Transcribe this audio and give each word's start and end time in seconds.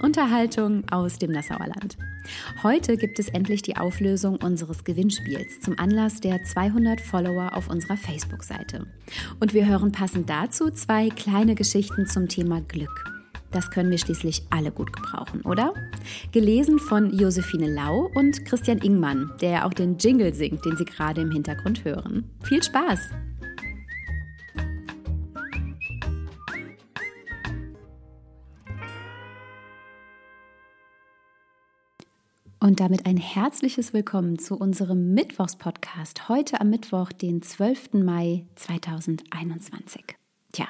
Unterhaltung 0.00 0.84
aus 0.90 1.18
dem 1.18 1.30
Nassauer 1.30 1.66
Land. 1.66 1.96
Heute 2.62 2.96
gibt 2.96 3.18
es 3.18 3.28
endlich 3.28 3.62
die 3.62 3.76
Auflösung 3.76 4.36
unseres 4.36 4.84
Gewinnspiels 4.84 5.60
zum 5.60 5.78
Anlass 5.78 6.20
der 6.20 6.42
200 6.42 7.00
Follower 7.00 7.56
auf 7.56 7.68
unserer 7.68 7.96
Facebook-Seite. 7.96 8.86
Und 9.40 9.54
wir 9.54 9.66
hören 9.66 9.92
passend 9.92 10.28
dazu 10.28 10.70
zwei 10.70 11.08
kleine 11.08 11.54
Geschichten 11.54 12.06
zum 12.06 12.28
Thema 12.28 12.60
Glück. 12.60 13.04
Das 13.50 13.70
können 13.70 13.90
wir 13.90 13.98
schließlich 13.98 14.44
alle 14.50 14.70
gut 14.70 14.92
gebrauchen, 14.92 15.42
oder? 15.42 15.74
Gelesen 16.32 16.78
von 16.78 17.12
Josephine 17.12 17.72
Lau 17.72 18.08
und 18.14 18.44
Christian 18.44 18.78
Ingmann, 18.78 19.32
der 19.40 19.66
auch 19.66 19.74
den 19.74 19.98
Jingle 19.98 20.32
singt, 20.34 20.64
den 20.64 20.76
Sie 20.76 20.84
gerade 20.84 21.20
im 21.20 21.32
Hintergrund 21.32 21.84
hören. 21.84 22.30
Viel 22.42 22.62
Spaß! 22.62 23.10
Und 32.62 32.78
damit 32.78 33.06
ein 33.06 33.16
herzliches 33.16 33.94
Willkommen 33.94 34.38
zu 34.38 34.54
unserem 34.54 35.14
Mittwochspodcast 35.14 36.28
heute 36.28 36.60
am 36.60 36.68
Mittwoch, 36.68 37.10
den 37.10 37.40
12. 37.40 37.94
Mai 37.94 38.44
2021. 38.56 40.04
Tja, 40.52 40.66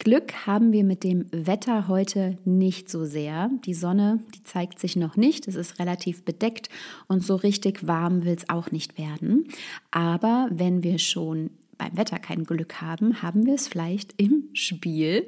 Glück 0.00 0.46
haben 0.48 0.72
wir 0.72 0.82
mit 0.82 1.04
dem 1.04 1.26
Wetter 1.30 1.86
heute 1.86 2.38
nicht 2.44 2.90
so 2.90 3.04
sehr. 3.04 3.52
Die 3.64 3.74
Sonne, 3.74 4.18
die 4.34 4.42
zeigt 4.42 4.80
sich 4.80 4.96
noch 4.96 5.16
nicht. 5.16 5.46
Es 5.46 5.54
ist 5.54 5.78
relativ 5.78 6.24
bedeckt 6.24 6.70
und 7.06 7.24
so 7.24 7.36
richtig 7.36 7.86
warm 7.86 8.24
will 8.24 8.34
es 8.34 8.48
auch 8.48 8.72
nicht 8.72 8.98
werden. 8.98 9.46
Aber 9.92 10.48
wenn 10.50 10.82
wir 10.82 10.98
schon 10.98 11.50
beim 11.78 11.96
Wetter 11.96 12.18
kein 12.18 12.44
Glück 12.44 12.82
haben, 12.82 13.22
haben 13.22 13.46
wir 13.46 13.54
es 13.54 13.68
vielleicht 13.68 14.14
im 14.20 14.48
Spiel. 14.52 15.26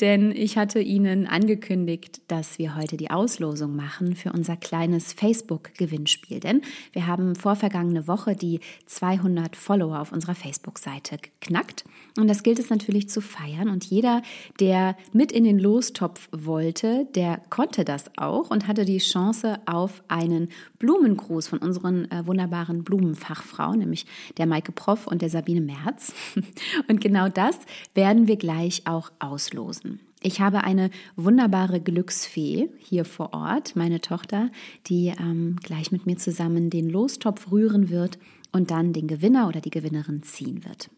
Denn 0.00 0.32
ich 0.32 0.56
hatte 0.56 0.80
Ihnen 0.80 1.26
angekündigt, 1.26 2.22
dass 2.28 2.58
wir 2.58 2.74
heute 2.76 2.96
die 2.96 3.10
Auslosung 3.10 3.76
machen 3.76 4.16
für 4.16 4.32
unser 4.32 4.56
kleines 4.56 5.12
Facebook-Gewinnspiel. 5.12 6.40
Denn 6.40 6.62
wir 6.92 7.06
haben 7.06 7.36
vorvergangene 7.36 8.08
Woche 8.08 8.34
die 8.34 8.60
200 8.86 9.54
Follower 9.56 10.00
auf 10.00 10.12
unserer 10.12 10.34
Facebook-Seite 10.34 11.18
geknackt. 11.18 11.84
Und 12.18 12.28
das 12.28 12.42
gilt 12.42 12.58
es 12.58 12.70
natürlich 12.70 13.08
zu 13.08 13.20
feiern. 13.20 13.68
Und 13.68 13.84
jeder, 13.84 14.22
der 14.58 14.96
mit 15.12 15.30
in 15.32 15.44
den 15.44 15.58
Lostopf 15.58 16.28
wollte, 16.32 17.06
der 17.14 17.40
konnte 17.50 17.84
das 17.84 18.10
auch 18.16 18.50
und 18.50 18.66
hatte 18.66 18.84
die 18.84 18.98
Chance 18.98 19.60
auf 19.66 20.02
einen 20.08 20.48
Blumengruß 20.78 21.48
von 21.48 21.58
unseren 21.58 22.10
äh, 22.10 22.26
wunderbaren 22.26 22.84
Blumenfachfrauen, 22.84 23.78
nämlich 23.78 24.06
der 24.38 24.46
Maike 24.46 24.72
Proff 24.72 25.06
und 25.06 25.22
der 25.22 25.28
Sabine 25.30 25.60
Merz. 25.60 25.89
Und 26.88 27.00
genau 27.00 27.28
das 27.28 27.58
werden 27.94 28.26
wir 28.26 28.36
gleich 28.36 28.86
auch 28.86 29.10
auslosen. 29.18 30.00
Ich 30.22 30.40
habe 30.40 30.64
eine 30.64 30.90
wunderbare 31.16 31.80
Glücksfee 31.80 32.68
hier 32.78 33.06
vor 33.06 33.32
Ort, 33.32 33.74
meine 33.74 34.00
Tochter, 34.00 34.50
die 34.86 35.14
ähm, 35.18 35.56
gleich 35.62 35.92
mit 35.92 36.04
mir 36.04 36.18
zusammen 36.18 36.68
den 36.68 36.90
Lostopf 36.90 37.50
rühren 37.50 37.88
wird 37.88 38.18
und 38.52 38.70
dann 38.70 38.92
den 38.92 39.06
Gewinner 39.06 39.48
oder 39.48 39.60
die 39.60 39.70
Gewinnerin 39.70 40.22
ziehen 40.22 40.64
wird. 40.64 40.90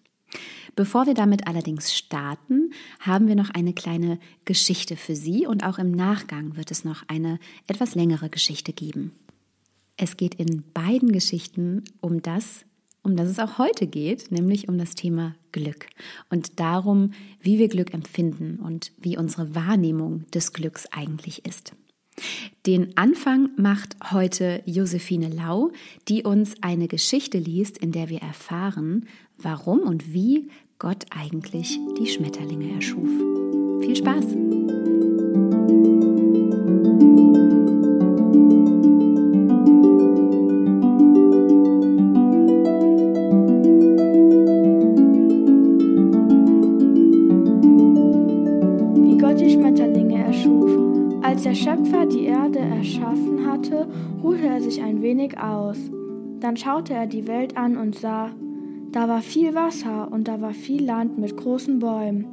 Bevor 0.74 1.06
wir 1.06 1.14
damit 1.14 1.46
allerdings 1.46 1.94
starten, 1.94 2.72
haben 2.98 3.28
wir 3.28 3.34
noch 3.34 3.50
eine 3.50 3.74
kleine 3.74 4.18
Geschichte 4.44 4.96
für 4.96 5.14
Sie 5.14 5.46
und 5.46 5.64
auch 5.64 5.78
im 5.78 5.92
Nachgang 5.92 6.56
wird 6.56 6.70
es 6.70 6.84
noch 6.84 7.04
eine 7.08 7.38
etwas 7.66 7.94
längere 7.94 8.30
Geschichte 8.30 8.72
geben. 8.72 9.12
Es 9.96 10.16
geht 10.16 10.34
in 10.34 10.64
beiden 10.72 11.12
Geschichten 11.12 11.84
um 12.00 12.22
das, 12.22 12.64
um 13.02 13.16
das 13.16 13.28
es 13.28 13.38
auch 13.38 13.58
heute 13.58 13.86
geht, 13.86 14.30
nämlich 14.30 14.68
um 14.68 14.78
das 14.78 14.94
Thema 14.94 15.34
Glück 15.50 15.86
und 16.30 16.60
darum, 16.60 17.12
wie 17.40 17.58
wir 17.58 17.68
Glück 17.68 17.92
empfinden 17.92 18.58
und 18.62 18.92
wie 18.98 19.16
unsere 19.16 19.54
Wahrnehmung 19.54 20.24
des 20.32 20.52
Glücks 20.52 20.86
eigentlich 20.92 21.44
ist. 21.46 21.74
Den 22.66 22.96
Anfang 22.96 23.50
macht 23.56 23.96
heute 24.12 24.62
Josephine 24.66 25.28
Lau, 25.28 25.72
die 26.08 26.22
uns 26.22 26.54
eine 26.60 26.86
Geschichte 26.86 27.38
liest, 27.38 27.78
in 27.78 27.90
der 27.90 28.08
wir 28.08 28.20
erfahren, 28.20 29.08
warum 29.38 29.80
und 29.80 30.12
wie 30.12 30.50
Gott 30.78 31.06
eigentlich 31.10 31.78
die 31.98 32.06
Schmetterlinge 32.06 32.74
erschuf. 32.74 33.08
Viel 33.82 33.96
Spaß! 33.96 34.81
Gott 49.32 49.40
die 49.40 49.50
Schmetterlinge 49.50 50.24
erschuf. 50.26 50.70
Als 51.22 51.44
der 51.44 51.54
Schöpfer 51.54 52.04
die 52.04 52.24
Erde 52.24 52.58
erschaffen 52.58 53.46
hatte, 53.46 53.88
ruhte 54.22 54.46
er 54.46 54.60
sich 54.60 54.82
ein 54.82 55.00
wenig 55.00 55.38
aus. 55.38 55.78
Dann 56.40 56.58
schaute 56.58 56.92
er 56.92 57.06
die 57.06 57.26
Welt 57.26 57.56
an 57.56 57.78
und 57.78 57.94
sah, 57.94 58.30
da 58.90 59.08
war 59.08 59.22
viel 59.22 59.54
Wasser 59.54 60.12
und 60.12 60.28
da 60.28 60.42
war 60.42 60.52
viel 60.52 60.84
Land 60.84 61.16
mit 61.16 61.34
großen 61.34 61.78
Bäumen. 61.78 62.26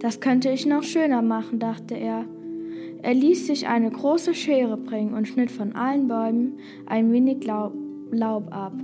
Das 0.00 0.20
könnte 0.20 0.50
ich 0.50 0.66
noch 0.66 0.82
schöner 0.82 1.22
machen, 1.22 1.58
dachte 1.58 1.94
er. 1.94 2.26
Er 3.00 3.14
ließ 3.14 3.46
sich 3.46 3.66
eine 3.66 3.90
große 3.90 4.34
Schere 4.34 4.76
bringen 4.76 5.14
und 5.14 5.26
schnitt 5.26 5.50
von 5.50 5.74
allen 5.74 6.06
Bäumen 6.06 6.58
ein 6.84 7.10
wenig 7.12 7.46
Laub, 7.46 7.72
Laub 8.10 8.54
ab. 8.54 8.74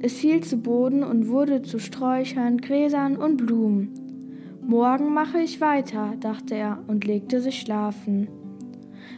Es 0.00 0.12
fiel 0.12 0.44
zu 0.44 0.58
Boden 0.58 1.02
und 1.02 1.26
wurde 1.26 1.62
zu 1.62 1.80
Sträuchern, 1.80 2.58
Gräsern 2.58 3.16
und 3.16 3.36
Blumen. 3.36 4.07
Morgen 4.68 5.14
mache 5.14 5.38
ich 5.38 5.62
weiter, 5.62 6.12
dachte 6.20 6.54
er 6.54 6.80
und 6.88 7.06
legte 7.06 7.40
sich 7.40 7.58
schlafen. 7.58 8.28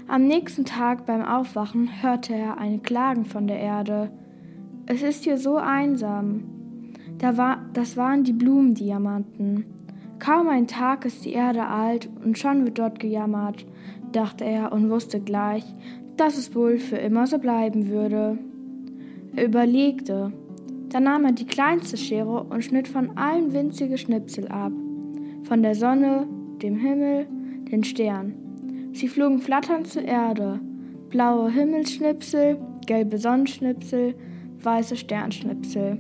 Am 0.06 0.28
nächsten 0.28 0.64
Tag 0.64 1.06
beim 1.06 1.22
Aufwachen 1.22 1.90
hörte 2.02 2.32
er 2.32 2.58
ein 2.58 2.82
Klagen 2.82 3.24
von 3.24 3.48
der 3.48 3.58
Erde. 3.58 4.12
Es 4.86 5.02
ist 5.02 5.24
hier 5.24 5.38
so 5.38 5.56
einsam. 5.56 6.44
Da 7.18 7.36
war, 7.36 7.68
das 7.72 7.96
waren 7.96 8.22
die 8.22 8.32
Blumendiamanten. 8.32 9.64
Kaum 10.20 10.48
ein 10.48 10.68
Tag 10.68 11.04
ist 11.04 11.24
die 11.24 11.32
Erde 11.32 11.66
alt 11.66 12.08
und 12.24 12.38
schon 12.38 12.64
wird 12.64 12.78
dort 12.78 13.00
gejammert, 13.00 13.66
dachte 14.12 14.44
er 14.44 14.70
und 14.70 14.88
wusste 14.88 15.18
gleich, 15.18 15.64
dass 16.16 16.38
es 16.38 16.54
wohl 16.54 16.78
für 16.78 16.98
immer 16.98 17.26
so 17.26 17.38
bleiben 17.38 17.88
würde. 17.88 18.38
Er 19.34 19.46
überlegte. 19.46 20.32
Dann 20.90 21.02
nahm 21.02 21.24
er 21.24 21.32
die 21.32 21.46
kleinste 21.46 21.96
Schere 21.96 22.44
und 22.44 22.64
schnitt 22.64 22.86
von 22.86 23.16
allen 23.18 23.52
winzige 23.52 23.98
Schnipsel 23.98 24.46
ab. 24.46 24.70
Von 25.50 25.64
der 25.64 25.74
Sonne, 25.74 26.28
dem 26.62 26.76
Himmel, 26.76 27.26
den 27.72 27.82
Sternen. 27.82 28.90
Sie 28.92 29.08
flogen 29.08 29.40
flatternd 29.40 29.88
zur 29.88 30.02
Erde. 30.02 30.60
Blaue 31.08 31.50
Himmelsschnipsel, 31.50 32.56
gelbe 32.86 33.18
Sonnenschnipsel, 33.18 34.14
weiße 34.62 34.94
Sternschnipsel. 34.94 35.98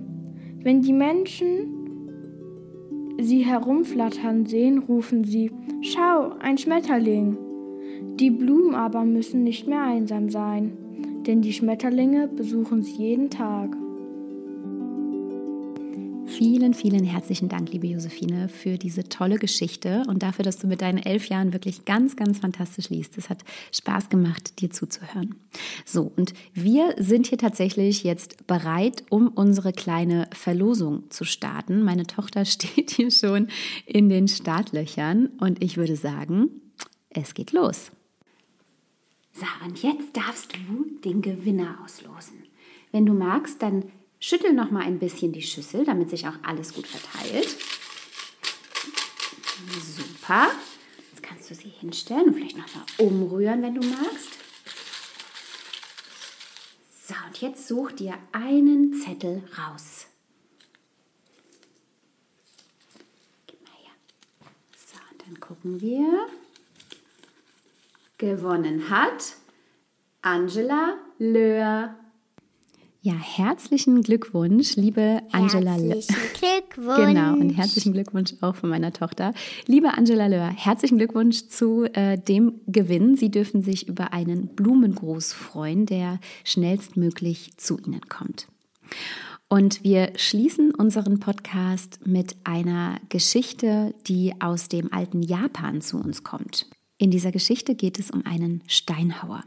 Wenn 0.62 0.82
die 0.82 0.92
Menschen 0.92 1.66
sie 3.20 3.40
herumflattern 3.40 4.46
sehen, 4.46 4.78
rufen 4.78 5.24
sie, 5.24 5.50
Schau, 5.80 6.30
ein 6.38 6.56
Schmetterling. 6.56 7.36
Die 8.20 8.30
Blumen 8.30 8.76
aber 8.76 9.04
müssen 9.04 9.42
nicht 9.42 9.66
mehr 9.66 9.82
einsam 9.82 10.30
sein, 10.30 10.78
denn 11.26 11.42
die 11.42 11.52
Schmetterlinge 11.52 12.28
besuchen 12.28 12.84
sie 12.84 13.02
jeden 13.02 13.30
Tag. 13.30 13.76
Vielen, 16.40 16.72
vielen 16.72 17.04
herzlichen 17.04 17.50
Dank, 17.50 17.70
liebe 17.70 17.86
Josephine, 17.86 18.48
für 18.48 18.78
diese 18.78 19.04
tolle 19.04 19.36
Geschichte 19.36 20.04
und 20.08 20.22
dafür, 20.22 20.42
dass 20.42 20.58
du 20.58 20.66
mit 20.66 20.80
deinen 20.80 20.96
elf 20.96 21.26
Jahren 21.26 21.52
wirklich 21.52 21.84
ganz, 21.84 22.16
ganz 22.16 22.38
fantastisch 22.38 22.88
liest. 22.88 23.18
Es 23.18 23.28
hat 23.28 23.44
Spaß 23.74 24.08
gemacht, 24.08 24.58
dir 24.58 24.70
zuzuhören. 24.70 25.34
So, 25.84 26.10
und 26.16 26.32
wir 26.54 26.94
sind 26.96 27.26
hier 27.26 27.36
tatsächlich 27.36 28.04
jetzt 28.04 28.46
bereit, 28.46 29.04
um 29.10 29.28
unsere 29.28 29.74
kleine 29.74 30.30
Verlosung 30.32 31.10
zu 31.10 31.26
starten. 31.26 31.82
Meine 31.82 32.06
Tochter 32.06 32.44
steht 32.46 32.92
hier 32.92 33.10
schon 33.10 33.48
in 33.84 34.08
den 34.08 34.26
Startlöchern 34.26 35.26
und 35.40 35.62
ich 35.62 35.76
würde 35.76 35.96
sagen, 35.96 36.48
es 37.10 37.34
geht 37.34 37.52
los. 37.52 37.90
So, 39.34 39.44
und 39.66 39.82
jetzt 39.82 40.16
darfst 40.16 40.54
du 40.54 40.86
den 41.04 41.20
Gewinner 41.20 41.80
auslosen. 41.84 42.44
Wenn 42.92 43.04
du 43.04 43.12
magst, 43.12 43.60
dann 43.60 43.84
Schüttel 44.20 44.52
noch 44.52 44.70
mal 44.70 44.82
ein 44.82 44.98
bisschen 44.98 45.32
die 45.32 45.42
Schüssel, 45.42 45.84
damit 45.84 46.10
sich 46.10 46.28
auch 46.28 46.36
alles 46.42 46.74
gut 46.74 46.86
verteilt. 46.86 47.48
Super. 49.80 50.50
Jetzt 51.10 51.22
kannst 51.22 51.50
du 51.50 51.54
sie 51.54 51.70
hinstellen 51.70 52.26
und 52.26 52.34
vielleicht 52.34 52.56
noch 52.56 52.74
mal 52.74 52.84
umrühren, 52.98 53.62
wenn 53.62 53.74
du 53.74 53.86
magst. 53.86 54.30
So, 57.06 57.14
und 57.26 57.40
jetzt 57.40 57.66
such 57.66 57.92
dir 57.92 58.18
einen 58.32 58.94
Zettel 58.94 59.42
raus. 59.58 60.06
Gib 63.46 63.60
mal 63.62 63.74
her. 63.82 63.92
So, 64.76 64.96
und 65.10 65.20
dann 65.22 65.40
guck 65.40 65.50
gucken 65.60 65.80
wir. 65.80 66.28
Gewonnen 68.18 68.88
hat 68.88 69.34
Angela 70.22 70.98
Löhr. 71.18 71.94
Ja, 73.02 73.14
herzlichen 73.14 74.02
Glückwunsch, 74.02 74.76
liebe 74.76 75.22
Angela 75.32 75.76
Löhr. 75.76 75.94
Herzlichen 75.94 76.20
Glückwunsch. 76.38 77.06
Genau, 77.06 77.32
und 77.32 77.50
herzlichen 77.50 77.94
Glückwunsch 77.94 78.34
auch 78.42 78.54
von 78.54 78.68
meiner 78.68 78.92
Tochter. 78.92 79.32
Liebe 79.66 79.96
Angela 79.96 80.26
Löhr, 80.26 80.50
herzlichen 80.54 80.98
Glückwunsch 80.98 81.48
zu 81.48 81.84
äh, 81.94 82.18
dem 82.18 82.60
Gewinn. 82.66 83.16
Sie 83.16 83.30
dürfen 83.30 83.62
sich 83.62 83.88
über 83.88 84.12
einen 84.12 84.48
Blumengruß 84.48 85.32
freuen, 85.32 85.86
der 85.86 86.20
schnellstmöglich 86.44 87.56
zu 87.56 87.78
Ihnen 87.78 88.06
kommt. 88.10 88.48
Und 89.48 89.82
wir 89.82 90.12
schließen 90.16 90.74
unseren 90.74 91.20
Podcast 91.20 92.00
mit 92.04 92.36
einer 92.44 92.98
Geschichte, 93.08 93.94
die 94.08 94.34
aus 94.40 94.68
dem 94.68 94.92
alten 94.92 95.22
Japan 95.22 95.80
zu 95.80 95.96
uns 95.96 96.22
kommt. 96.22 96.66
In 97.00 97.10
dieser 97.10 97.32
Geschichte 97.32 97.74
geht 97.74 97.98
es 97.98 98.10
um 98.10 98.26
einen 98.26 98.62
Steinhauer. 98.66 99.42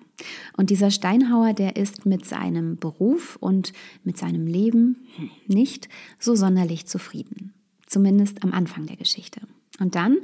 Und 0.57 0.71
dieser 0.71 0.89
Steinhauer, 0.89 1.53
der 1.53 1.75
ist 1.75 2.03
mit 2.03 2.25
seinem 2.25 2.77
Beruf 2.77 3.38
und 3.39 3.73
mit 4.03 4.17
seinem 4.17 4.47
Leben 4.47 5.05
nicht 5.45 5.88
so 6.19 6.33
sonderlich 6.33 6.88
zufrieden. 6.88 7.53
Zumindest 7.85 8.44
am 8.44 8.53
Anfang 8.53 8.88
der 8.88 8.95
Geschichte. 8.95 9.39
Und 9.79 9.94
dann 9.94 10.17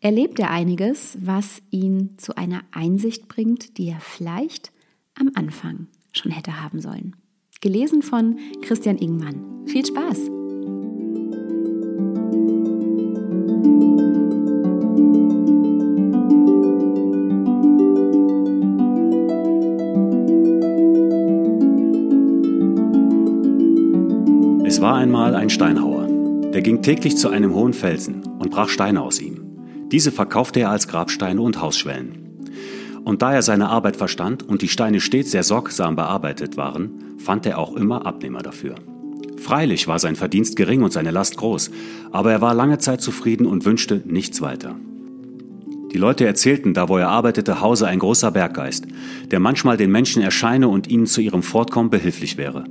erlebt 0.00 0.40
er 0.40 0.50
einiges, 0.50 1.16
was 1.20 1.62
ihn 1.70 2.18
zu 2.18 2.36
einer 2.36 2.62
Einsicht 2.72 3.28
bringt, 3.28 3.78
die 3.78 3.86
er 3.86 4.00
vielleicht 4.00 4.72
am 5.14 5.30
Anfang 5.34 5.86
schon 6.12 6.32
hätte 6.32 6.60
haben 6.60 6.80
sollen. 6.80 7.14
Gelesen 7.60 8.02
von 8.02 8.40
Christian 8.60 8.98
Ingmann. 8.98 9.68
Viel 9.68 9.86
Spaß! 9.86 10.41
Steinhauer. 25.52 26.08
Der 26.54 26.62
ging 26.62 26.80
täglich 26.80 27.16
zu 27.18 27.28
einem 27.28 27.54
hohen 27.54 27.74
Felsen 27.74 28.22
und 28.38 28.50
brach 28.50 28.70
Steine 28.70 29.02
aus 29.02 29.20
ihm. 29.20 29.42
Diese 29.92 30.10
verkaufte 30.10 30.60
er 30.60 30.70
als 30.70 30.88
Grabsteine 30.88 31.42
und 31.42 31.60
Hausschwellen. 31.60 32.40
Und 33.04 33.20
da 33.20 33.34
er 33.34 33.42
seine 33.42 33.68
Arbeit 33.68 33.96
verstand 33.96 34.42
und 34.42 34.62
die 34.62 34.68
Steine 34.68 35.00
stets 35.00 35.30
sehr 35.30 35.42
sorgsam 35.42 35.94
bearbeitet 35.94 36.56
waren, 36.56 37.18
fand 37.18 37.44
er 37.44 37.58
auch 37.58 37.76
immer 37.76 38.06
Abnehmer 38.06 38.40
dafür. 38.40 38.76
Freilich 39.36 39.88
war 39.88 39.98
sein 39.98 40.16
Verdienst 40.16 40.56
gering 40.56 40.82
und 40.82 40.92
seine 40.92 41.10
Last 41.10 41.36
groß, 41.36 41.70
aber 42.12 42.32
er 42.32 42.40
war 42.40 42.54
lange 42.54 42.78
Zeit 42.78 43.02
zufrieden 43.02 43.44
und 43.44 43.66
wünschte 43.66 44.00
nichts 44.06 44.40
weiter. 44.40 44.76
Die 45.92 45.98
Leute 45.98 46.24
erzählten, 46.24 46.72
da 46.72 46.88
wo 46.88 46.96
er 46.96 47.10
arbeitete, 47.10 47.60
hause 47.60 47.86
ein 47.86 47.98
großer 47.98 48.30
Berggeist, 48.30 48.86
der 49.30 49.38
manchmal 49.38 49.76
den 49.76 49.90
Menschen 49.90 50.22
erscheine 50.22 50.68
und 50.68 50.88
ihnen 50.88 51.06
zu 51.06 51.20
ihrem 51.20 51.42
Fortkommen 51.42 51.90
behilflich 51.90 52.38
wäre. 52.38 52.64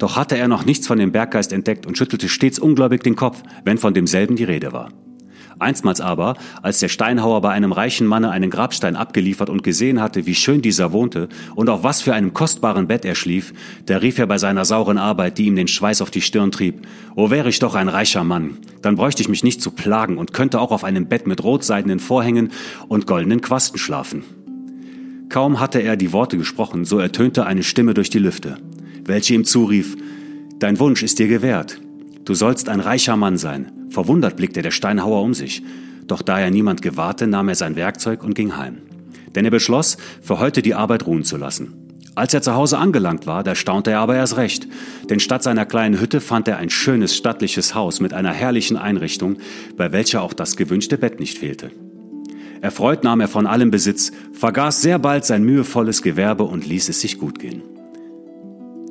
Doch 0.00 0.16
hatte 0.16 0.38
er 0.38 0.48
noch 0.48 0.64
nichts 0.64 0.86
von 0.86 0.98
dem 0.98 1.12
Berggeist 1.12 1.52
entdeckt 1.52 1.86
und 1.86 1.96
schüttelte 1.96 2.30
stets 2.30 2.58
ungläubig 2.58 3.02
den 3.02 3.16
Kopf, 3.16 3.42
wenn 3.64 3.76
von 3.76 3.92
demselben 3.92 4.34
die 4.34 4.44
Rede 4.44 4.72
war. 4.72 4.88
Einstmals 5.58 6.00
aber, 6.00 6.36
als 6.62 6.80
der 6.80 6.88
Steinhauer 6.88 7.42
bei 7.42 7.50
einem 7.50 7.72
reichen 7.72 8.06
Manne 8.06 8.30
einen 8.30 8.48
Grabstein 8.48 8.96
abgeliefert 8.96 9.50
und 9.50 9.62
gesehen 9.62 10.00
hatte, 10.00 10.24
wie 10.24 10.34
schön 10.34 10.62
dieser 10.62 10.92
wohnte 10.92 11.28
und 11.54 11.68
auf 11.68 11.84
was 11.84 12.00
für 12.00 12.14
einem 12.14 12.32
kostbaren 12.32 12.86
Bett 12.86 13.04
er 13.04 13.14
schlief, 13.14 13.52
da 13.84 13.98
rief 13.98 14.18
er 14.18 14.26
bei 14.26 14.38
seiner 14.38 14.64
sauren 14.64 14.96
Arbeit, 14.96 15.36
die 15.36 15.44
ihm 15.44 15.56
den 15.56 15.68
Schweiß 15.68 16.00
auf 16.00 16.10
die 16.10 16.22
Stirn 16.22 16.50
trieb, 16.50 16.86
O 17.14 17.28
wäre 17.28 17.50
ich 17.50 17.58
doch 17.58 17.74
ein 17.74 17.88
reicher 17.90 18.24
Mann, 18.24 18.56
dann 18.80 18.96
bräuchte 18.96 19.20
ich 19.20 19.28
mich 19.28 19.44
nicht 19.44 19.60
zu 19.60 19.70
plagen 19.70 20.16
und 20.16 20.32
könnte 20.32 20.60
auch 20.60 20.70
auf 20.70 20.82
einem 20.82 21.08
Bett 21.08 21.26
mit 21.26 21.44
rotseidenen 21.44 22.00
Vorhängen 22.00 22.52
und 22.88 23.06
goldenen 23.06 23.42
Quasten 23.42 23.78
schlafen. 23.78 24.24
Kaum 25.28 25.60
hatte 25.60 25.80
er 25.80 25.96
die 25.96 26.14
Worte 26.14 26.38
gesprochen, 26.38 26.86
so 26.86 26.98
ertönte 26.98 27.44
eine 27.44 27.62
Stimme 27.62 27.92
durch 27.92 28.08
die 28.08 28.18
Lüfte 28.18 28.56
welche 29.04 29.34
ihm 29.34 29.44
zurief, 29.44 29.96
Dein 30.60 30.78
Wunsch 30.78 31.02
ist 31.02 31.18
dir 31.18 31.26
gewährt. 31.26 31.80
Du 32.26 32.34
sollst 32.34 32.68
ein 32.68 32.80
reicher 32.80 33.16
Mann 33.16 33.38
sein. 33.38 33.72
Verwundert 33.88 34.36
blickte 34.36 34.60
der 34.60 34.72
Steinhauer 34.72 35.22
um 35.22 35.32
sich. 35.32 35.62
Doch 36.06 36.20
da 36.20 36.38
er 36.38 36.50
niemand 36.50 36.82
gewahrte, 36.82 37.26
nahm 37.26 37.48
er 37.48 37.54
sein 37.54 37.76
Werkzeug 37.76 38.22
und 38.22 38.34
ging 38.34 38.58
heim. 38.58 38.82
Denn 39.34 39.46
er 39.46 39.50
beschloss, 39.50 39.96
für 40.20 40.38
heute 40.38 40.60
die 40.60 40.74
Arbeit 40.74 41.06
ruhen 41.06 41.24
zu 41.24 41.38
lassen. 41.38 41.72
Als 42.14 42.34
er 42.34 42.42
zu 42.42 42.54
Hause 42.54 42.76
angelangt 42.76 43.26
war, 43.26 43.42
da 43.42 43.54
staunte 43.54 43.90
er 43.90 44.00
aber 44.00 44.16
erst 44.16 44.36
recht. 44.36 44.68
Denn 45.08 45.18
statt 45.18 45.42
seiner 45.42 45.64
kleinen 45.64 45.98
Hütte 45.98 46.20
fand 46.20 46.46
er 46.46 46.58
ein 46.58 46.68
schönes, 46.68 47.16
stattliches 47.16 47.74
Haus 47.74 48.00
mit 48.00 48.12
einer 48.12 48.34
herrlichen 48.34 48.76
Einrichtung, 48.76 49.38
bei 49.78 49.92
welcher 49.92 50.20
auch 50.20 50.34
das 50.34 50.56
gewünschte 50.56 50.98
Bett 50.98 51.20
nicht 51.20 51.38
fehlte. 51.38 51.70
Erfreut 52.60 53.02
nahm 53.02 53.20
er 53.20 53.28
von 53.28 53.46
allem 53.46 53.70
Besitz, 53.70 54.12
vergaß 54.34 54.82
sehr 54.82 54.98
bald 54.98 55.24
sein 55.24 55.42
mühevolles 55.42 56.02
Gewerbe 56.02 56.42
und 56.42 56.66
ließ 56.66 56.90
es 56.90 57.00
sich 57.00 57.18
gut 57.18 57.38
gehen. 57.38 57.62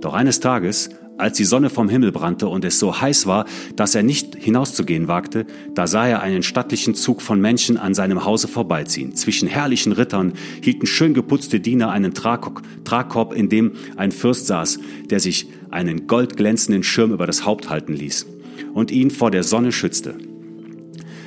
Doch 0.01 0.13
eines 0.13 0.40
Tages, 0.40 0.90
als 1.18 1.36
die 1.36 1.44
Sonne 1.44 1.69
vom 1.69 1.90
Himmel 1.90 2.13
brannte 2.13 2.48
und 2.48 2.63
es 2.63 2.80
so 2.80 3.01
heiß 3.01 3.28
war, 3.28 3.46
dass 3.75 3.94
er 3.94 4.04
nicht 4.04 4.36
hinauszugehen 4.36 5.10
wagte, 5.10 5.46
da 5.75 5.86
sah 5.86 6.07
er 6.07 6.22
einen 6.22 6.44
stattlichen 6.44 6.96
Zug 6.96 7.22
von 7.22 7.42
Menschen 7.42 7.78
an 7.78 7.94
seinem 7.94 8.24
Hause 8.24 8.48
vorbeiziehen. 8.48 9.16
Zwischen 9.16 9.48
herrlichen 9.48 9.92
Rittern 9.92 10.34
hielten 10.63 10.86
schön 10.86 11.13
geputzte 11.13 11.60
Diener 11.60 11.92
einen 11.92 12.13
Tragkorb, 12.13 13.34
in 13.34 13.50
dem 13.50 13.74
ein 13.98 14.13
Fürst 14.13 14.48
saß, 14.48 14.80
der 15.10 15.19
sich 15.19 15.48
einen 15.69 16.07
goldglänzenden 16.07 16.84
Schirm 16.84 17.12
über 17.12 17.28
das 17.28 17.46
Haupt 17.46 17.69
halten 17.69 17.94
ließ 17.94 18.25
und 18.74 18.92
ihn 18.92 19.12
vor 19.12 19.30
der 19.30 19.44
Sonne 19.44 19.74
schützte. 19.74 20.16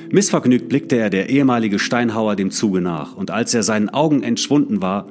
Missvergnügt 0.09 0.69
blickte 0.69 0.97
er 0.97 1.09
der 1.09 1.29
ehemalige 1.29 1.79
Steinhauer 1.79 2.35
dem 2.35 2.51
Zuge 2.51 2.81
nach, 2.81 3.15
und 3.15 3.31
als 3.31 3.53
er 3.53 3.63
seinen 3.63 3.89
Augen 3.89 4.21
entschwunden 4.21 4.81
war, 4.81 5.07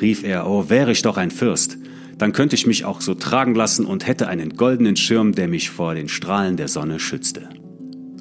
rief 0.00 0.24
er, 0.24 0.48
oh, 0.48 0.66
wäre 0.68 0.92
ich 0.92 1.02
doch 1.02 1.16
ein 1.16 1.30
Fürst, 1.30 1.78
dann 2.20 2.32
könnte 2.32 2.54
ich 2.54 2.66
mich 2.66 2.84
auch 2.84 3.00
so 3.00 3.14
tragen 3.14 3.54
lassen 3.54 3.86
und 3.86 4.06
hätte 4.06 4.28
einen 4.28 4.50
goldenen 4.50 4.94
Schirm, 4.94 5.34
der 5.34 5.48
mich 5.48 5.70
vor 5.70 5.94
den 5.94 6.10
Strahlen 6.10 6.58
der 6.58 6.68
Sonne 6.68 7.00
schützte. 7.00 7.48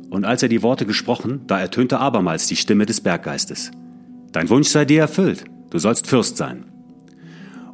Und 0.09 0.23
als 0.23 0.41
er 0.41 0.47
die 0.47 0.63
Worte 0.63 0.85
gesprochen, 0.85 1.41
da 1.47 1.59
ertönte 1.59 1.99
abermals 1.99 2.47
die 2.47 2.55
Stimme 2.55 2.85
des 2.85 3.01
Berggeistes. 3.01 3.71
Dein 4.31 4.47
Wunsch 4.49 4.69
sei 4.69 4.85
dir 4.85 5.01
erfüllt, 5.01 5.43
du 5.69 5.79
sollst 5.79 6.07
Fürst 6.07 6.37
sein. 6.37 6.63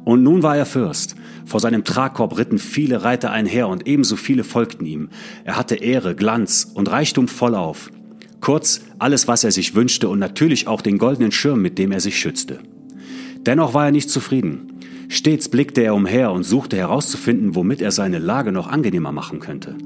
Und 0.04 0.24
nun 0.24 0.42
war 0.42 0.56
er 0.56 0.66
Fürst. 0.66 1.14
Vor 1.44 1.60
seinem 1.60 1.84
Tragkorb 1.84 2.36
ritten 2.36 2.58
viele 2.58 3.04
Reiter 3.04 3.30
einher 3.30 3.68
und 3.68 3.86
ebenso 3.86 4.16
viele 4.16 4.42
folgten 4.42 4.84
ihm. 4.84 5.10
Er 5.44 5.56
hatte 5.56 5.76
Ehre, 5.76 6.16
Glanz 6.16 6.68
und 6.74 6.90
Reichtum 6.90 7.28
vollauf. 7.28 7.92
Kurz 8.40 8.80
alles, 8.98 9.28
was 9.28 9.44
er 9.44 9.52
sich 9.52 9.76
wünschte 9.76 10.08
und 10.08 10.18
natürlich 10.18 10.66
auch 10.66 10.82
den 10.82 10.98
goldenen 10.98 11.30
Schirm, 11.30 11.62
mit 11.62 11.78
dem 11.78 11.92
er 11.92 12.00
sich 12.00 12.18
schützte. 12.18 12.58
Dennoch 13.46 13.74
war 13.74 13.86
er 13.86 13.92
nicht 13.92 14.10
zufrieden. 14.10 14.72
Stets 15.08 15.48
blickte 15.48 15.82
er 15.82 15.94
umher 15.94 16.32
und 16.32 16.42
suchte 16.44 16.76
herauszufinden, 16.76 17.54
womit 17.54 17.80
er 17.80 17.92
seine 17.92 18.18
Lage 18.18 18.52
noch 18.52 18.68
angenehmer 18.68 19.12
machen 19.12 19.40
könnte. 19.40 19.76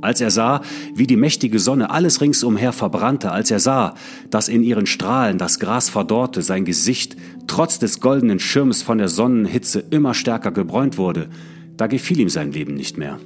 Als 0.00 0.20
er 0.20 0.30
sah, 0.30 0.62
wie 0.94 1.06
die 1.06 1.16
mächtige 1.16 1.58
Sonne 1.58 1.90
alles 1.90 2.20
ringsumher 2.20 2.72
verbrannte, 2.72 3.32
als 3.32 3.50
er 3.50 3.60
sah, 3.60 3.94
dass 4.30 4.48
in 4.48 4.62
ihren 4.62 4.86
Strahlen 4.86 5.36
das 5.36 5.58
Gras 5.58 5.90
verdorrte, 5.90 6.40
sein 6.42 6.64
Gesicht 6.64 7.16
trotz 7.46 7.78
des 7.78 8.00
goldenen 8.00 8.38
Schirms 8.38 8.82
von 8.82 8.98
der 8.98 9.08
Sonnenhitze 9.08 9.84
immer 9.90 10.14
stärker 10.14 10.52
gebräunt 10.52 10.96
wurde, 10.96 11.28
da 11.76 11.86
gefiel 11.86 12.20
ihm 12.20 12.28
sein 12.30 12.52
Leben 12.52 12.74
nicht 12.74 12.96
mehr. 12.96 13.18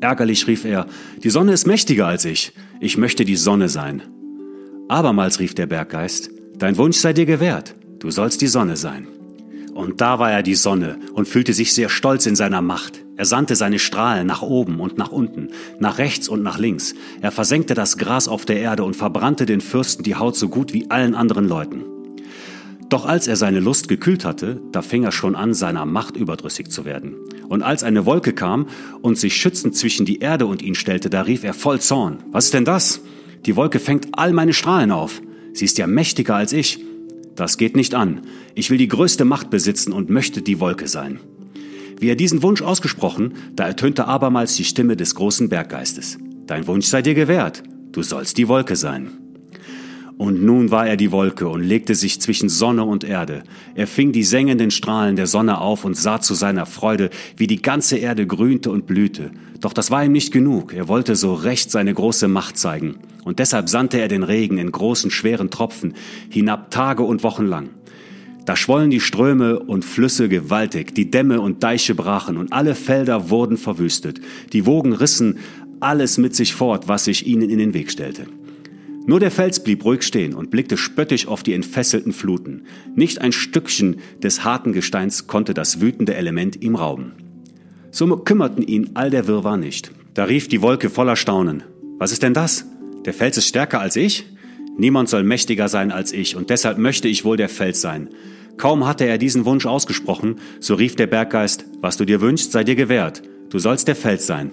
Ärgerlich 0.00 0.46
rief 0.46 0.64
er, 0.64 0.86
die 1.22 1.30
Sonne 1.30 1.52
ist 1.52 1.66
mächtiger 1.66 2.06
als 2.06 2.24
ich, 2.24 2.52
ich 2.78 2.96
möchte 2.96 3.24
die 3.24 3.36
Sonne 3.36 3.68
sein. 3.68 4.02
Abermals 4.88 5.40
rief 5.40 5.54
der 5.54 5.66
Berggeist, 5.66 6.30
dein 6.56 6.76
Wunsch 6.76 6.98
sei 6.98 7.12
dir 7.14 7.26
gewährt, 7.26 7.74
du 7.98 8.10
sollst 8.10 8.42
die 8.42 8.48
Sonne 8.48 8.76
sein. 8.76 9.08
Und 9.74 10.00
da 10.00 10.20
war 10.20 10.30
er 10.30 10.42
die 10.44 10.54
Sonne 10.54 10.98
und 11.12 11.26
fühlte 11.26 11.52
sich 11.52 11.72
sehr 11.72 11.88
stolz 11.88 12.26
in 12.26 12.36
seiner 12.36 12.62
Macht. 12.62 13.04
Er 13.16 13.24
sandte 13.24 13.56
seine 13.56 13.80
Strahlen 13.80 14.26
nach 14.26 14.42
oben 14.42 14.78
und 14.78 14.98
nach 14.98 15.10
unten, 15.10 15.48
nach 15.80 15.98
rechts 15.98 16.28
und 16.28 16.42
nach 16.42 16.58
links. 16.58 16.94
Er 17.20 17.32
versenkte 17.32 17.74
das 17.74 17.98
Gras 17.98 18.28
auf 18.28 18.44
der 18.44 18.60
Erde 18.60 18.84
und 18.84 18.94
verbrannte 18.94 19.46
den 19.46 19.60
Fürsten 19.60 20.04
die 20.04 20.14
Haut 20.14 20.36
so 20.36 20.48
gut 20.48 20.72
wie 20.72 20.90
allen 20.90 21.16
anderen 21.16 21.48
Leuten. 21.48 21.82
Doch 22.88 23.04
als 23.04 23.26
er 23.26 23.34
seine 23.34 23.58
Lust 23.58 23.88
gekühlt 23.88 24.24
hatte, 24.24 24.60
da 24.70 24.80
fing 24.80 25.02
er 25.02 25.10
schon 25.10 25.34
an, 25.34 25.54
seiner 25.54 25.86
Macht 25.86 26.16
überdrüssig 26.16 26.70
zu 26.70 26.84
werden. 26.84 27.16
Und 27.48 27.62
als 27.62 27.82
eine 27.82 28.06
Wolke 28.06 28.32
kam 28.32 28.68
und 29.02 29.18
sich 29.18 29.36
schützend 29.36 29.74
zwischen 29.74 30.06
die 30.06 30.20
Erde 30.20 30.46
und 30.46 30.62
ihn 30.62 30.76
stellte, 30.76 31.10
da 31.10 31.22
rief 31.22 31.42
er 31.42 31.54
voll 31.54 31.80
Zorn. 31.80 32.22
Was 32.30 32.46
ist 32.46 32.54
denn 32.54 32.64
das? 32.64 33.00
Die 33.46 33.56
Wolke 33.56 33.80
fängt 33.80 34.08
all 34.12 34.32
meine 34.32 34.52
Strahlen 34.52 34.92
auf. 34.92 35.20
Sie 35.52 35.64
ist 35.64 35.78
ja 35.78 35.88
mächtiger 35.88 36.36
als 36.36 36.52
ich. 36.52 36.83
Das 37.36 37.58
geht 37.58 37.76
nicht 37.76 37.94
an. 37.94 38.22
Ich 38.54 38.70
will 38.70 38.78
die 38.78 38.88
größte 38.88 39.24
Macht 39.24 39.50
besitzen 39.50 39.92
und 39.92 40.10
möchte 40.10 40.42
die 40.42 40.60
Wolke 40.60 40.86
sein. 40.88 41.20
Wie 41.98 42.08
er 42.08 42.16
diesen 42.16 42.42
Wunsch 42.42 42.62
ausgesprochen, 42.62 43.34
da 43.54 43.66
ertönte 43.66 44.06
abermals 44.06 44.54
die 44.56 44.64
Stimme 44.64 44.96
des 44.96 45.14
großen 45.14 45.48
Berggeistes. 45.48 46.18
Dein 46.46 46.66
Wunsch 46.66 46.86
sei 46.86 47.02
dir 47.02 47.14
gewährt. 47.14 47.62
Du 47.92 48.02
sollst 48.02 48.38
die 48.38 48.48
Wolke 48.48 48.76
sein. 48.76 49.23
Und 50.16 50.44
nun 50.44 50.70
war 50.70 50.86
er 50.86 50.96
die 50.96 51.10
Wolke 51.10 51.48
und 51.48 51.62
legte 51.62 51.94
sich 51.96 52.20
zwischen 52.20 52.48
Sonne 52.48 52.84
und 52.84 53.02
Erde. 53.02 53.42
Er 53.74 53.88
fing 53.88 54.12
die 54.12 54.22
sengenden 54.22 54.70
Strahlen 54.70 55.16
der 55.16 55.26
Sonne 55.26 55.60
auf 55.60 55.84
und 55.84 55.96
sah 55.96 56.20
zu 56.20 56.34
seiner 56.34 56.66
Freude, 56.66 57.10
wie 57.36 57.48
die 57.48 57.60
ganze 57.60 57.96
Erde 57.96 58.26
grünte 58.26 58.70
und 58.70 58.86
blühte. 58.86 59.32
Doch 59.60 59.72
das 59.72 59.90
war 59.90 60.04
ihm 60.04 60.12
nicht 60.12 60.32
genug. 60.32 60.72
Er 60.72 60.86
wollte 60.86 61.16
so 61.16 61.34
recht 61.34 61.70
seine 61.70 61.92
große 61.92 62.28
Macht 62.28 62.58
zeigen. 62.58 62.96
Und 63.24 63.40
deshalb 63.40 63.68
sandte 63.68 63.98
er 63.98 64.08
den 64.08 64.22
Regen 64.22 64.58
in 64.58 64.70
großen, 64.70 65.10
schweren 65.10 65.50
Tropfen 65.50 65.94
hinab 66.30 66.70
Tage 66.70 67.02
und 67.02 67.24
Wochen 67.24 67.46
lang. 67.46 67.70
Da 68.44 68.56
schwollen 68.56 68.90
die 68.90 69.00
Ströme 69.00 69.58
und 69.58 69.84
Flüsse 69.84 70.28
gewaltig, 70.28 70.94
die 70.94 71.10
Dämme 71.10 71.40
und 71.40 71.62
Deiche 71.62 71.94
brachen 71.94 72.36
und 72.36 72.52
alle 72.52 72.74
Felder 72.74 73.30
wurden 73.30 73.56
verwüstet. 73.56 74.20
Die 74.52 74.66
Wogen 74.66 74.92
rissen 74.92 75.38
alles 75.80 76.18
mit 76.18 76.36
sich 76.36 76.54
fort, 76.54 76.86
was 76.86 77.04
sich 77.04 77.26
ihnen 77.26 77.48
in 77.48 77.58
den 77.58 77.74
Weg 77.74 77.90
stellte. 77.90 78.26
Nur 79.06 79.20
der 79.20 79.30
Fels 79.30 79.62
blieb 79.62 79.84
ruhig 79.84 80.02
stehen 80.02 80.34
und 80.34 80.50
blickte 80.50 80.76
spöttisch 80.76 81.28
auf 81.28 81.42
die 81.42 81.52
entfesselten 81.52 82.12
Fluten. 82.12 82.64
Nicht 82.94 83.20
ein 83.20 83.32
Stückchen 83.32 83.96
des 84.22 84.44
harten 84.44 84.72
Gesteins 84.72 85.26
konnte 85.26 85.52
das 85.52 85.80
wütende 85.80 86.14
Element 86.14 86.62
ihm 86.62 86.74
rauben. 86.74 87.12
So 87.90 88.06
kümmerten 88.16 88.62
ihn 88.62 88.90
all 88.94 89.10
der 89.10 89.26
Wirrwarr 89.26 89.58
nicht. 89.58 89.92
Da 90.14 90.24
rief 90.24 90.48
die 90.48 90.62
Wolke 90.62 90.88
voller 90.88 91.16
Staunen. 91.16 91.62
Was 91.98 92.12
ist 92.12 92.22
denn 92.22 92.34
das? 92.34 92.66
Der 93.04 93.12
Fels 93.12 93.36
ist 93.36 93.48
stärker 93.48 93.80
als 93.80 93.96
ich? 93.96 94.24
Niemand 94.76 95.08
soll 95.08 95.22
mächtiger 95.22 95.68
sein 95.68 95.92
als 95.92 96.12
ich, 96.12 96.34
und 96.34 96.50
deshalb 96.50 96.78
möchte 96.78 97.06
ich 97.06 97.24
wohl 97.24 97.36
der 97.36 97.48
Fels 97.48 97.80
sein. 97.80 98.08
Kaum 98.56 98.86
hatte 98.86 99.04
er 99.04 99.18
diesen 99.18 99.44
Wunsch 99.44 99.66
ausgesprochen, 99.66 100.36
so 100.60 100.74
rief 100.74 100.96
der 100.96 101.06
Berggeist, 101.06 101.66
was 101.80 101.96
du 101.96 102.04
dir 102.04 102.20
wünschst, 102.20 102.52
sei 102.52 102.64
dir 102.64 102.74
gewährt. 102.74 103.22
Du 103.50 103.58
sollst 103.58 103.86
der 103.86 103.96
Fels 103.96 104.26
sein. 104.26 104.52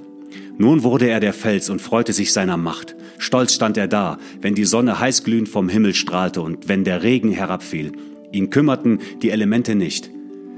Nun 0.57 0.83
wurde 0.83 1.09
er 1.09 1.19
der 1.19 1.33
Fels 1.33 1.69
und 1.69 1.81
freute 1.81 2.13
sich 2.13 2.33
seiner 2.33 2.57
Macht. 2.57 2.95
Stolz 3.17 3.53
stand 3.53 3.77
er 3.77 3.88
da, 3.88 4.17
wenn 4.41 4.55
die 4.55 4.65
Sonne 4.65 5.00
heißglühend 5.00 5.50
vom 5.50 5.69
Himmel 5.69 5.93
strahlte 5.93 6.41
und 6.41 6.67
wenn 6.67 6.83
der 6.83 7.03
Regen 7.03 7.31
herabfiel. 7.31 7.91
Ihn 8.31 8.50
kümmerten 8.50 9.00
die 9.21 9.29
Elemente 9.29 9.75
nicht. 9.75 10.09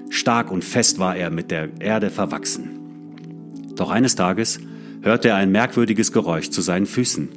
Stark 0.10 0.52
und 0.52 0.64
fest 0.64 1.00
war 1.00 1.16
er 1.16 1.30
mit 1.30 1.52
der 1.52 1.70
Erde 1.80 2.10
verwachsen. 2.10 2.70
Doch 3.76 3.90
eines 3.90 4.16
Tages 4.16 4.60
hörte 5.02 5.30
er 5.30 5.36
ein 5.36 5.52
merkwürdiges 5.52 6.12
Geräusch 6.12 6.50
zu 6.50 6.62
seinen 6.62 6.86
Füßen. 6.86 7.30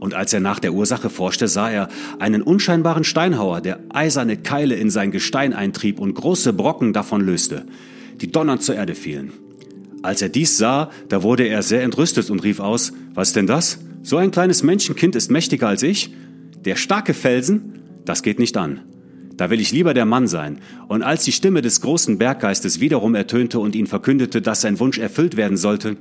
Und 0.00 0.14
als 0.14 0.32
er 0.32 0.40
nach 0.40 0.58
der 0.58 0.72
Ursache 0.72 1.10
forschte, 1.10 1.46
sah 1.46 1.70
er 1.70 1.88
einen 2.18 2.42
unscheinbaren 2.42 3.04
Steinhauer, 3.04 3.60
der 3.60 3.78
eiserne 3.90 4.36
Keile 4.36 4.74
in 4.74 4.90
sein 4.90 5.12
Gestein 5.12 5.52
eintrieb 5.52 6.00
und 6.00 6.14
große 6.14 6.52
Brocken 6.52 6.92
davon 6.92 7.20
löste, 7.20 7.66
die 8.20 8.32
donnernd 8.32 8.62
zur 8.62 8.74
Erde 8.74 8.94
fielen. 8.94 9.32
Als 10.02 10.20
er 10.20 10.28
dies 10.28 10.58
sah, 10.58 10.90
da 11.08 11.22
wurde 11.22 11.44
er 11.44 11.62
sehr 11.62 11.82
entrüstet 11.82 12.28
und 12.30 12.42
rief 12.42 12.60
aus, 12.60 12.92
was 13.14 13.32
denn 13.32 13.46
das? 13.46 13.78
So 14.02 14.16
ein 14.16 14.32
kleines 14.32 14.62
Menschenkind 14.62 15.14
ist 15.14 15.30
mächtiger 15.30 15.68
als 15.68 15.82
ich? 15.82 16.12
Der 16.64 16.76
starke 16.76 17.14
Felsen? 17.14 17.80
Das 18.04 18.22
geht 18.22 18.40
nicht 18.40 18.56
an. 18.56 18.80
Da 19.36 19.48
will 19.48 19.60
ich 19.60 19.72
lieber 19.72 19.94
der 19.94 20.04
Mann 20.04 20.26
sein. 20.26 20.58
Und 20.88 21.02
als 21.02 21.24
die 21.24 21.32
Stimme 21.32 21.62
des 21.62 21.80
großen 21.80 22.18
Berggeistes 22.18 22.80
wiederum 22.80 23.14
ertönte 23.14 23.60
und 23.60 23.74
ihn 23.74 23.86
verkündete, 23.86 24.42
dass 24.42 24.60
sein 24.60 24.80
Wunsch 24.80 24.98
erfüllt 24.98 25.36
werden 25.36 25.56
sollte, 25.56 25.96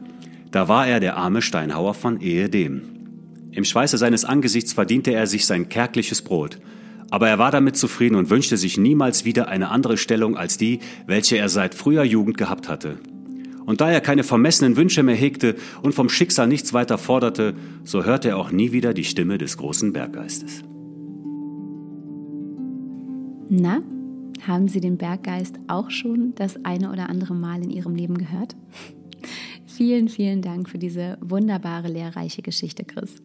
da 0.50 0.67
war 0.67 0.88
er 0.88 1.00
der 1.00 1.15
arme 1.17 1.41
Steinhauer 1.41 1.93
von 1.93 2.20
ehedem. 2.20 2.81
Im 3.51 3.63
Schweiße 3.63 3.98
seines 3.98 4.25
Angesichts 4.25 4.74
verdiente 4.74 5.12
er 5.12 5.27
sich 5.27 5.46
sein 5.46 5.70
kärgliches 5.70 6.22
Brot. 6.22 6.58
Aber 7.10 7.29
er 7.29 7.38
war 7.38 7.51
damit 7.51 7.77
zufrieden 7.77 8.15
und 8.15 8.29
wünschte 8.29 8.58
sich 8.58 8.77
niemals 8.77 9.25
wieder 9.25 9.48
eine 9.48 9.70
andere 9.70 9.98
Stellung 9.98 10.38
als 10.38 10.58
die, 10.58 10.79
welche 11.05 11.38
er 11.38 11.50
seit 11.50 11.75
früher 11.75 12.03
Jugend 12.03 12.38
gehabt 12.38 12.70
hatte. 12.70 12.98
Und 13.72 13.80
da 13.80 13.90
er 13.90 14.01
keine 14.01 14.25
vermessenen 14.25 14.75
Wünsche 14.75 15.01
mehr 15.01 15.16
hegte 15.16 15.56
und 15.82 15.96
vom 15.96 16.10
Schicksal 16.10 16.46
nichts 16.46 16.74
weiter 16.74 16.98
forderte, 16.98 17.54
so 17.86 18.04
hörte 18.04 18.28
er 18.28 18.38
auch 18.38 18.51
nie 18.51 18.74
wieder 18.74 18.94
die 18.94 19.06
Stimme 19.06 19.38
des 19.38 19.56
großen 19.56 19.94
Berggeistes. 19.94 20.62
Na, 23.48 23.82
haben 24.46 24.68
Sie 24.68 24.82
den 24.82 24.98
Berggeist 24.98 25.56
auch 25.70 25.90
schon 25.90 26.36
das 26.36 26.66
eine 26.66 26.92
oder 26.92 27.08
andere 27.10 27.34
Mal 27.34 27.63
in 27.63 27.70
Ihrem 27.70 27.96
Leben 27.96 28.18
gehört? 28.18 28.58
vielen, 29.68 30.10
vielen 30.10 30.42
Dank 30.42 30.68
für 30.68 30.78
diese 30.78 31.18
wunderbare, 31.22 31.88
lehrreiche 31.88 32.42
Geschichte, 32.42 32.84
Chris. 32.84 33.24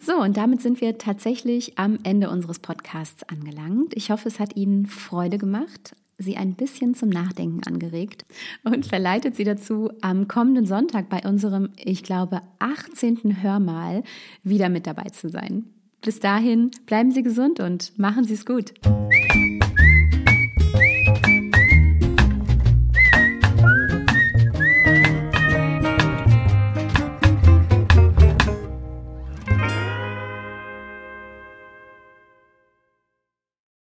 So, 0.00 0.14
und 0.14 0.38
damit 0.38 0.62
sind 0.62 0.80
wir 0.80 0.96
tatsächlich 0.96 1.78
am 1.78 1.98
Ende 2.04 2.30
unseres 2.30 2.58
Podcasts 2.58 3.22
angelangt. 3.24 3.92
Ich 3.96 4.10
hoffe, 4.10 4.28
es 4.28 4.40
hat 4.40 4.56
Ihnen 4.56 4.86
Freude 4.86 5.36
gemacht, 5.36 5.94
Sie 6.18 6.36
ein 6.36 6.54
bisschen 6.54 6.94
zum 6.94 7.08
Nachdenken 7.08 7.62
angeregt 7.66 8.24
und 8.64 8.86
verleitet 8.86 9.36
Sie 9.36 9.44
dazu, 9.44 9.90
am 10.00 10.28
kommenden 10.28 10.66
Sonntag 10.66 11.08
bei 11.08 11.20
unserem, 11.28 11.70
ich 11.76 12.02
glaube, 12.02 12.40
18. 12.58 13.42
Hörmal 13.42 14.02
wieder 14.42 14.68
mit 14.68 14.86
dabei 14.86 15.10
zu 15.10 15.28
sein. 15.28 15.64
Bis 16.00 16.18
dahin, 16.20 16.70
bleiben 16.86 17.10
Sie 17.10 17.22
gesund 17.22 17.60
und 17.60 17.98
machen 17.98 18.24
Sie 18.24 18.34
es 18.34 18.44
gut. 18.44 18.74